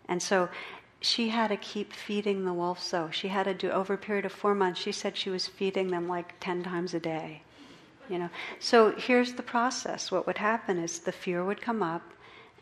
[0.09, 0.49] And so
[1.01, 4.27] she had to keep feeding the wolves, so she had to do over a period
[4.27, 7.41] of four months she said she was feeding them like 10 times a day
[8.11, 12.03] you know so here's the process what would happen is the fear would come up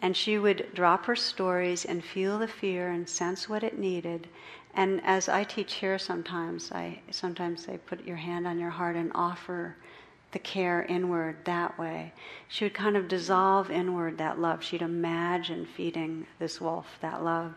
[0.00, 4.28] and she would drop her stories and feel the fear and sense what it needed.
[4.74, 8.96] And as i teach here sometimes i sometimes say put your hand on your heart
[8.96, 9.76] and offer
[10.32, 12.12] the care inward that way.
[12.48, 14.62] She would kind of dissolve inward that love.
[14.62, 17.54] She'd imagine feeding this wolf that love.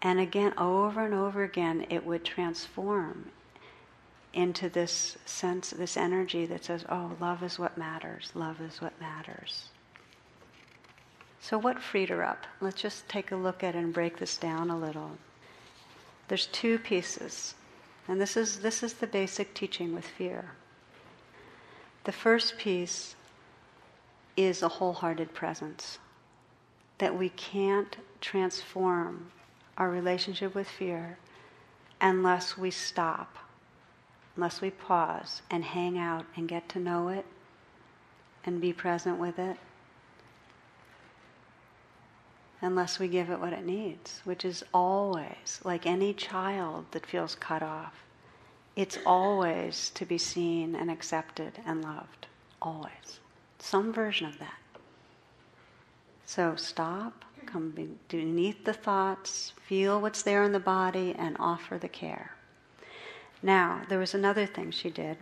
[0.00, 3.30] And again, over and over again, it would transform
[4.32, 8.98] into this sense, this energy that says, oh, love is what matters, love is what
[9.00, 9.68] matters.
[11.44, 12.46] So, what freed her up?
[12.62, 15.10] Let's just take a look at it and break this down a little.
[16.28, 17.54] There's two pieces,
[18.08, 20.52] and this is, this is the basic teaching with fear.
[22.04, 23.14] The first piece
[24.38, 25.98] is a wholehearted presence,
[26.96, 29.30] that we can't transform
[29.76, 31.18] our relationship with fear
[32.00, 33.36] unless we stop,
[34.34, 37.26] unless we pause and hang out and get to know it
[38.46, 39.58] and be present with it,
[42.64, 47.34] unless we give it what it needs, which is always, like any child that feels
[47.34, 47.94] cut off,
[48.76, 52.26] it's always to be seen and accepted and loved.
[52.60, 53.20] Always.
[53.58, 54.58] Some version of that.
[56.26, 61.88] So stop, come beneath the thoughts, feel what's there in the body, and offer the
[61.88, 62.32] care.
[63.42, 65.18] Now, there was another thing she did,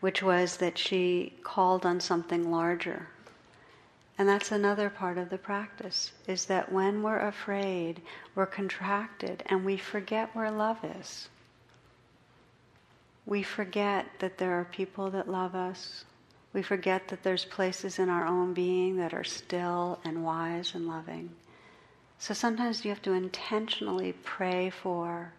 [0.00, 3.08] which was that she called on something larger.
[4.20, 8.02] And that's another part of the practice, is that when we're afraid,
[8.34, 11.30] we're contracted and we forget where love is.
[13.24, 16.04] We forget that there are people that love us.
[16.52, 20.86] We forget that there's places in our own being that are still and wise and
[20.86, 21.30] loving.
[22.18, 25.32] So sometimes you have to intentionally pray for,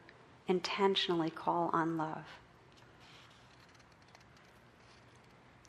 [0.48, 2.26] intentionally call on love.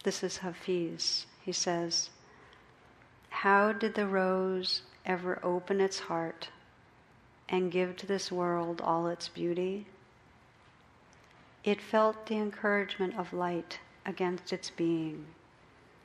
[0.02, 1.26] This is Hafiz.
[1.44, 2.08] He says,
[3.42, 6.50] How did the rose ever open its heart
[7.48, 9.88] and give to this world all its beauty?
[11.64, 15.26] It felt the encouragement of light against its being.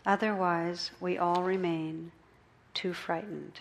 [0.03, 2.11] Otherwise, we all remain
[2.73, 3.59] too frightened.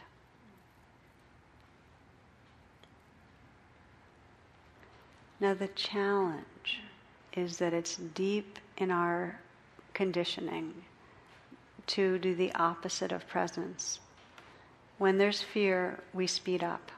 [5.38, 6.80] Now, the challenge
[7.34, 9.38] is that it's deep in our
[9.92, 10.85] conditioning
[11.88, 14.00] to do the opposite of presence.
[14.98, 16.90] When there's fear, we speed up.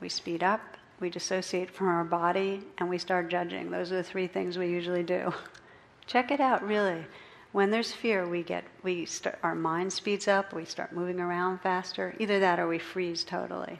[0.00, 3.70] We speed up, we dissociate from our body, and we start judging.
[3.70, 5.32] Those are the three things we usually do.
[6.06, 7.04] Check it out, really.
[7.52, 11.60] When there's fear, we get we start, our mind speeds up, we start moving around
[11.60, 12.14] faster.
[12.18, 13.78] Either that or we freeze totally.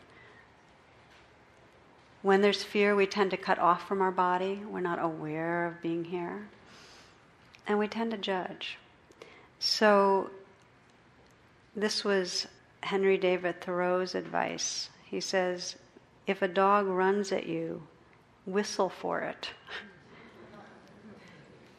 [2.22, 4.62] When there's fear, we tend to cut off from our body.
[4.70, 6.48] We're not aware of being here.
[7.66, 8.78] And we tend to judge.
[9.58, 10.30] So,
[11.74, 12.46] this was
[12.82, 14.90] Henry David Thoreau's advice.
[15.04, 15.76] He says,
[16.26, 17.82] if a dog runs at you,
[18.46, 19.50] whistle for it.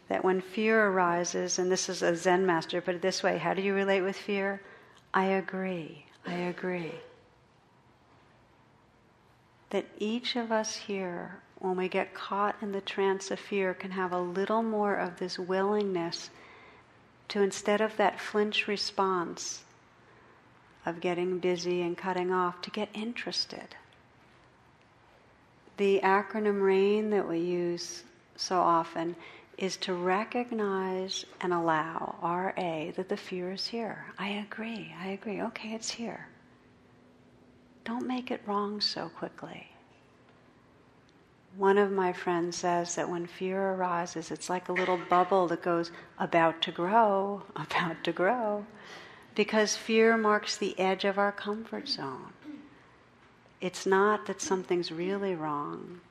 [0.07, 3.53] that when fear arises, and this is a Zen master put it this way how
[3.53, 4.61] do you relate with fear?
[5.13, 6.93] I agree, I agree.
[9.69, 13.91] That each of us here, when we get caught in the trance of fear, can
[13.91, 16.29] have a little more of this willingness
[17.29, 19.63] to, instead of that flinch response
[20.85, 23.75] of getting busy and cutting off, to get interested.
[25.77, 28.03] The acronym RAIN that we use
[28.35, 29.15] so often
[29.57, 34.05] is to recognize and allow, RA, that the fear is here.
[34.17, 35.41] I agree, I agree.
[35.41, 36.27] Okay, it's here.
[37.83, 39.67] Don't make it wrong so quickly.
[41.57, 45.61] One of my friends says that when fear arises, it's like a little bubble that
[45.61, 45.89] goes
[46.19, 48.65] about to grow, about to grow,
[49.35, 52.33] because fear marks the edge of our comfort zone.
[53.61, 56.01] It's not that something's really wrong,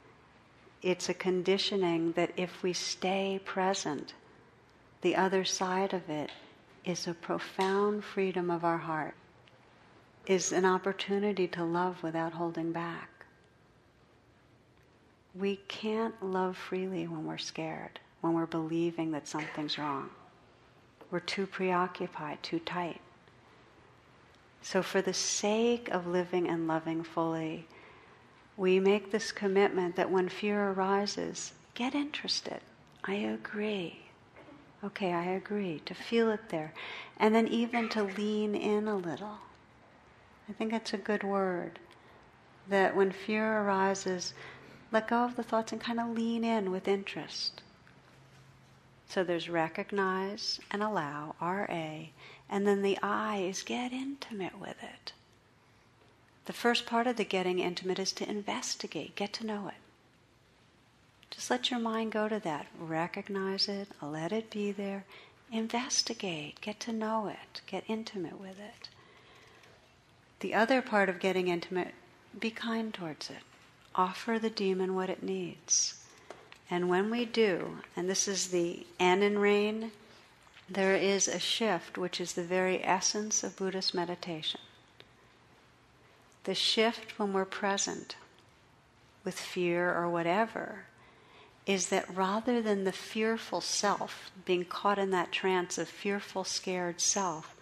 [0.82, 4.12] it's a conditioning that if we stay present,
[5.00, 6.30] the other side of it
[6.84, 9.14] is a profound freedom of our heart,
[10.26, 13.13] is an opportunity to love without holding back.
[15.38, 20.10] We can't love freely when we're scared, when we're believing that something's wrong.
[21.10, 23.00] We're too preoccupied, too tight.
[24.62, 27.66] So, for the sake of living and loving fully,
[28.56, 32.60] we make this commitment that when fear arises, get interested.
[33.04, 33.98] I agree.
[34.82, 35.80] Okay, I agree.
[35.86, 36.72] To feel it there.
[37.18, 39.38] And then even to lean in a little.
[40.48, 41.78] I think it's a good word.
[42.68, 44.34] That when fear arises,
[44.94, 47.60] let go of the thoughts and kind of lean in with interest.
[49.08, 52.06] So there's recognize and allow, RA,
[52.48, 55.12] and then the I is get intimate with it.
[56.44, 59.74] The first part of the getting intimate is to investigate, get to know it.
[61.30, 62.66] Just let your mind go to that.
[62.78, 65.04] Recognize it, let it be there.
[65.50, 68.88] Investigate, get to know it, get intimate with it.
[70.38, 71.94] The other part of getting intimate,
[72.38, 73.42] be kind towards it.
[73.94, 76.04] Offer the demon what it needs.
[76.70, 79.92] And when we do, and this is the N rain,
[80.68, 84.60] there is a shift which is the very essence of Buddhist meditation.
[86.44, 88.16] The shift when we're present
[89.24, 90.84] with fear or whatever
[91.66, 97.00] is that rather than the fearful self, being caught in that trance of fearful, scared
[97.00, 97.56] self,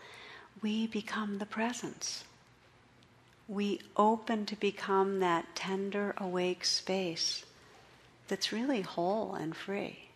[0.61, 2.25] we become the presence.
[3.53, 7.45] We open to become that tender, awake space
[8.27, 10.09] that's really whole and free.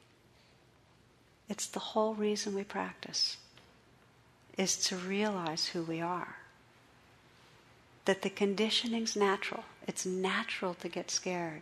[1.46, 3.36] It's the whole reason we practice,
[4.56, 6.36] is to realize who we are.
[8.06, 9.64] That the conditioning's natural.
[9.86, 11.60] It's natural to get scared.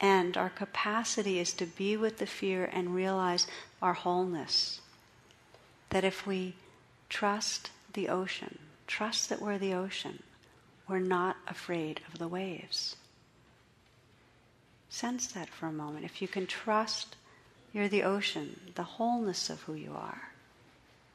[0.00, 3.46] And our capacity is to be with the fear and realize
[3.82, 4.80] our wholeness.
[5.90, 6.54] That if we
[7.10, 10.22] trust the ocean, trust that we're the ocean,
[10.90, 12.96] we're not afraid of the waves.
[14.88, 16.04] Sense that for a moment.
[16.04, 17.14] If you can trust
[17.72, 20.32] you're the ocean, the wholeness of who you are,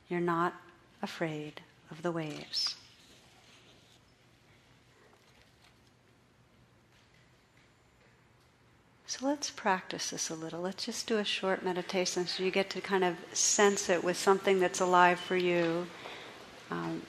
[0.08, 0.54] you're not
[1.02, 1.60] afraid
[1.92, 2.76] of the waves.
[9.08, 10.62] So let's practice this a little.
[10.62, 14.18] Let's just do a short meditation so you get to kind of sense it with
[14.18, 15.86] something that's alive for you.
[16.72, 17.02] Um,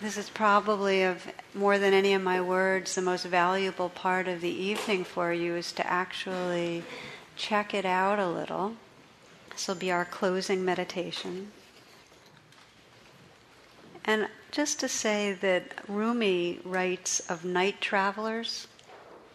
[0.00, 4.40] this is probably of more than any of my words, the most valuable part of
[4.40, 6.84] the evening for you is to actually
[7.36, 8.74] check it out a little.
[9.50, 11.52] This will be our closing meditation.
[14.04, 18.66] And just to say that Rumi writes of night travelers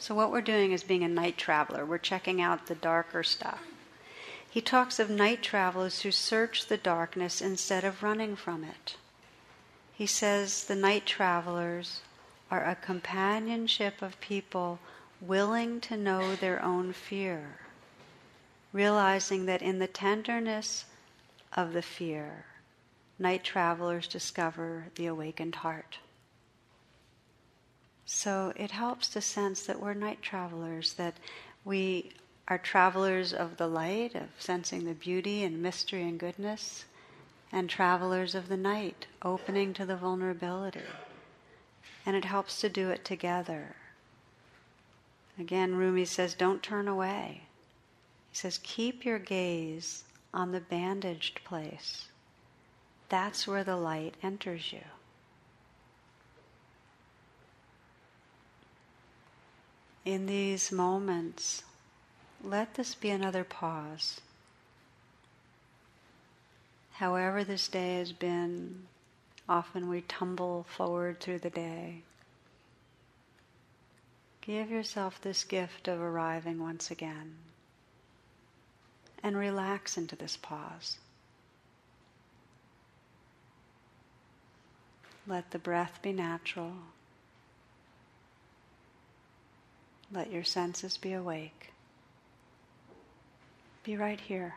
[0.02, 1.86] so, what we're doing is being a night traveler.
[1.86, 3.62] We're checking out the darker stuff.
[4.50, 8.96] He talks of night travelers who search the darkness instead of running from it.
[10.00, 12.04] He says the night travelers
[12.50, 14.80] are a companionship of people
[15.20, 17.60] willing to know their own fear,
[18.72, 20.86] realizing that in the tenderness
[21.52, 22.46] of the fear,
[23.20, 25.98] night travelers discover the awakened heart.
[28.06, 31.16] So it helps to sense that we're night travelers, that
[31.66, 32.14] we
[32.48, 36.86] are travelers of the light, of sensing the beauty and mystery and goodness,
[37.52, 40.82] and travelers of the night, opening to the vulnerability.
[42.06, 43.76] And it helps to do it together.
[45.40, 47.44] Again, Rumi says, don't turn away.
[48.32, 52.08] He says, keep your gaze on the bandaged place.
[53.10, 54.84] That's where the light enters you.
[60.10, 61.64] in these moments,
[62.44, 64.20] let this be another pause.
[67.00, 68.86] However, this day has been,
[69.48, 72.02] often we tumble forward through the day.
[74.42, 77.36] Give yourself this gift of arriving once again
[79.24, 80.98] and relax into this pause.
[85.26, 86.74] Let the breath be natural.
[90.12, 91.72] Let your senses be awake.
[93.86, 94.56] Be right here.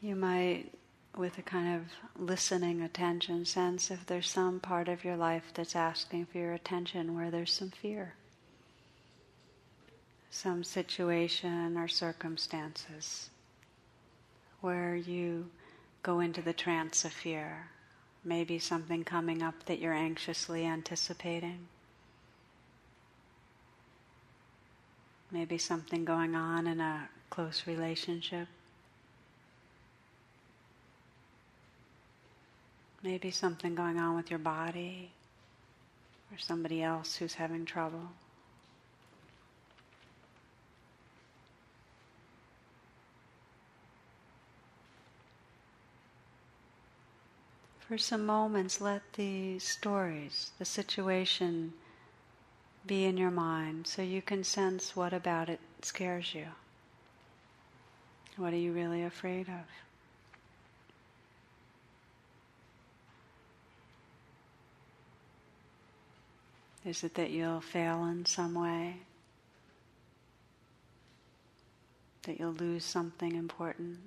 [0.00, 0.72] You might
[1.16, 5.74] with a kind of listening attention sense if there's some part of your life that's
[5.74, 8.14] asking for your attention where there's some fear,
[10.30, 13.30] some situation or circumstances
[14.60, 15.48] where you
[16.02, 17.68] go into the trance of fear,
[18.24, 21.66] maybe something coming up that you're anxiously anticipating.
[25.30, 28.48] Maybe something going on in a close relationship.
[33.06, 35.12] Maybe something going on with your body
[36.32, 38.10] or somebody else who's having trouble.
[47.78, 51.74] For some moments, let the stories, the situation
[52.88, 56.46] be in your mind so you can sense what about it scares you.
[58.36, 59.85] What are you really afraid of?
[66.86, 68.94] Is it that you'll fail in some way?
[72.22, 73.98] That you'll lose something important?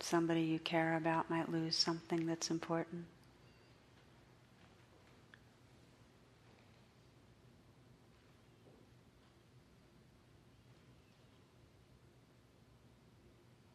[0.00, 3.04] Somebody you care about might lose something that's important?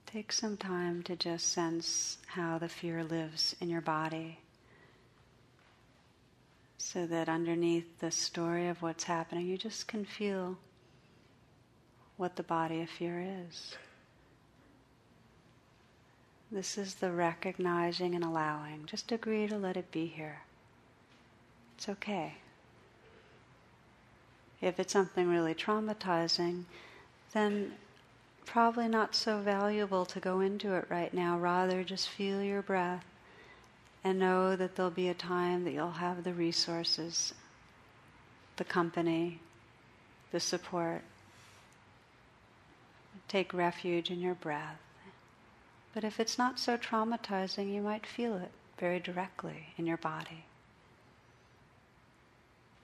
[0.07, 4.39] Take some time to just sense how the fear lives in your body
[6.83, 10.57] so that underneath the story of what's happening, you just can feel
[12.17, 13.75] what the body of fear is.
[16.51, 18.85] This is the recognizing and allowing.
[18.85, 20.41] Just agree to let it be here.
[21.77, 22.35] It's okay.
[24.61, 26.65] If it's something really traumatizing,
[27.33, 27.71] then
[28.45, 31.39] probably not so valuable to go into it right now.
[31.39, 33.05] Rather, just feel your breath
[34.03, 37.33] and know that there'll be a time that you'll have the resources,
[38.57, 39.39] the company,
[40.31, 41.01] the support.
[43.27, 44.79] Take refuge in your breath.
[45.93, 50.45] But if it's not so traumatizing, you might feel it very directly in your body.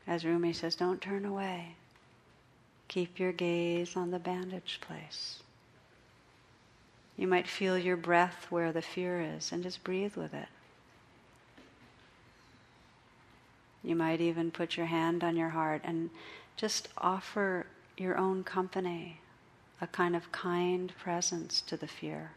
[0.08, 1.76] As Rumi says, don't turn away.
[2.88, 5.40] Keep your gaze on the bandaged place.
[7.18, 10.48] You might feel your breath where the fear is and just breathe with it.
[13.84, 16.10] You might even put your hand on your heart and
[16.58, 17.66] just offer
[17.98, 19.22] your own company,
[19.82, 22.32] a kind of kind presence to the fear.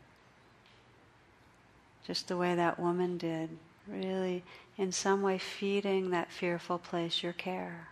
[2.06, 3.50] Just the way that woman did,
[3.86, 4.42] really,
[4.76, 7.88] in some way, feeding that fearful place your care.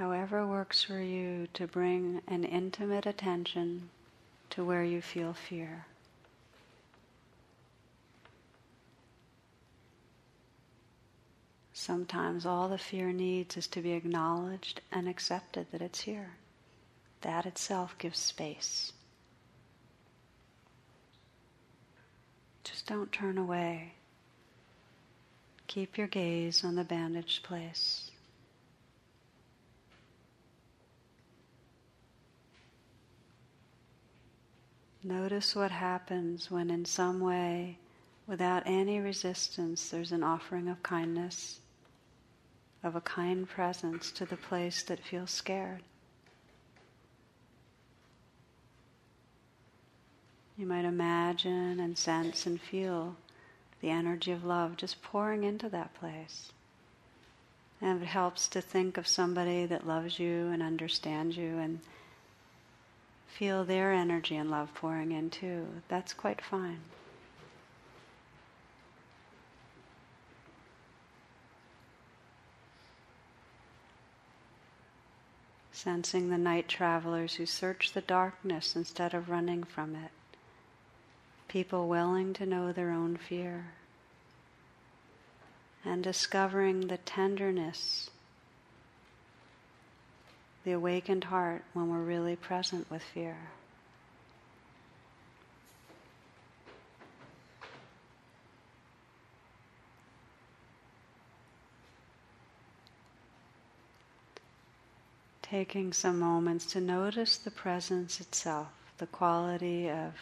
[0.00, 3.90] However works for you to bring an intimate attention
[4.48, 5.84] to where you feel fear.
[11.74, 16.30] Sometimes all the fear needs is to be acknowledged and accepted that it's here.
[17.20, 18.94] That itself gives space.
[22.64, 23.92] Just don't turn away.
[25.66, 28.09] Keep your gaze on the bandaged place.
[35.02, 37.78] Notice what happens when, in some way,
[38.26, 41.60] without any resistance, there's an offering of kindness,
[42.82, 45.82] of a kind presence to the place that feels scared.
[50.58, 53.16] You might imagine and sense and feel
[53.80, 56.52] the energy of love just pouring into that place.
[57.80, 61.80] And it helps to think of somebody that loves you and understands you and
[63.30, 65.66] feel their energy and love pouring in too.
[65.88, 66.80] That's quite fine.
[75.72, 80.10] Sensing the night travelers who search the darkness instead of running from it.
[81.48, 83.68] People willing to know their own fear.
[85.82, 88.10] And discovering the tenderness
[90.70, 93.36] the awakened heart when we're really present with fear.
[105.42, 108.68] Taking some moments to notice the presence itself,
[108.98, 110.14] the quality of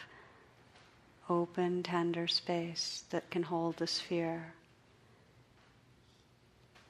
[1.29, 4.55] open, tender space that can hold this fear.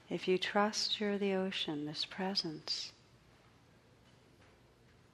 [0.10, 2.93] If you trust you're the ocean, this presence,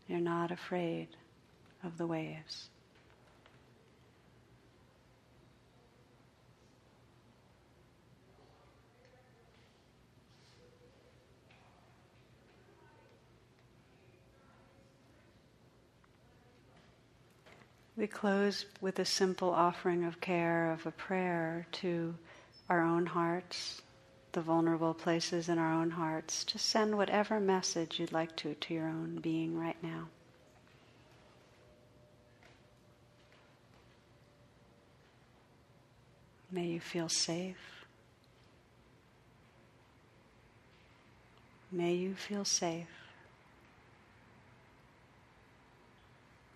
[0.08, 1.08] you're not afraid
[1.84, 2.70] of the waves.
[17.98, 22.14] We close with a simple offering of care, of a prayer to
[22.70, 23.82] our own hearts,
[24.36, 28.74] the vulnerable places in our own hearts, just send whatever message you'd like to to
[28.74, 30.10] your own being right now.
[36.52, 37.86] May you feel safe.
[41.72, 42.88] May you feel safe.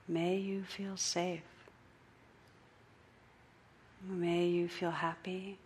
[0.05, 1.43] May you feel safe.
[4.05, 5.59] May you feel happy.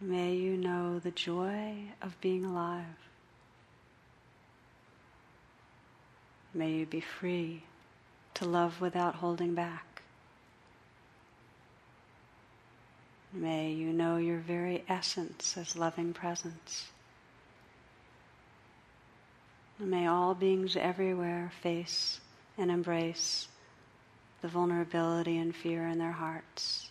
[0.00, 2.84] May you know the joy of being alive.
[6.52, 7.62] May you be free
[8.34, 10.02] to love without holding back.
[13.32, 16.86] May you know your very essence as loving presence.
[19.78, 22.20] May all beings everywhere face
[22.56, 23.48] and embrace
[24.40, 26.90] the vulnerability and fear in their hearts.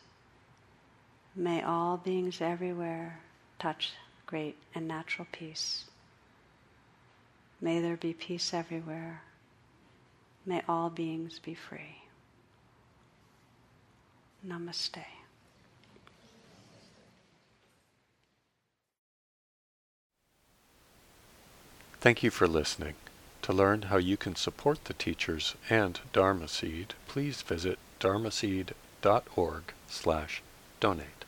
[1.36, 3.20] May all beings everywhere
[3.60, 3.92] touch
[4.26, 5.86] great and natural peace.
[7.60, 9.22] May there be peace everywhere.
[10.46, 12.04] May all beings be free.
[14.48, 15.04] Namaste.
[22.00, 22.94] Thank you for listening.
[23.42, 30.42] To learn how you can support the teachers and Dharma Seed, please visit dharmaseed.org slash
[30.80, 31.25] donate.